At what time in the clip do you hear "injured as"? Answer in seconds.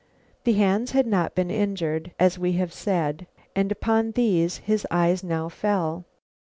1.51-2.39